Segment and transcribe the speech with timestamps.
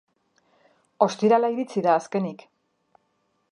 [1.07, 2.45] Ostirala iritsi da azkenik.